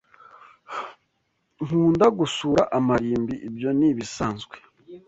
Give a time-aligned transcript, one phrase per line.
[1.63, 3.35] Nkunda gusura amarimbi.
[3.47, 4.55] Ibyo ni ibisanzwe?